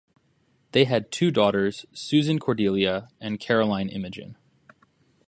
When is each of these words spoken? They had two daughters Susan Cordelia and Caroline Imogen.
They 0.71 0.85
had 0.85 1.11
two 1.11 1.29
daughters 1.29 1.85
Susan 1.93 2.39
Cordelia 2.39 3.09
and 3.19 3.39
Caroline 3.39 3.87
Imogen. 3.87 4.35